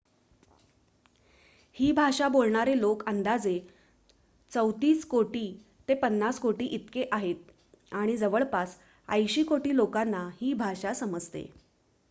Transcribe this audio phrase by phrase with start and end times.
[1.75, 3.53] ही भाषा बोलणारे लोक अंदाजे
[4.51, 5.43] ३४ कोटी
[5.89, 8.75] ते ५० कोटी इतके आहेत आणि जवळपास
[9.09, 11.45] ८० कोटी लोकांना ही भाषा समजते